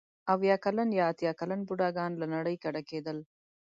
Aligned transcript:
اوه 0.31 0.55
کلن 0.63 0.89
یا 0.99 1.05
اتیا 1.11 1.31
کلن 1.39 1.59
بوډاګان 1.67 2.11
له 2.21 2.25
نړۍ 2.35 2.55
کډه 2.63 2.81
کېدل. 2.89 3.17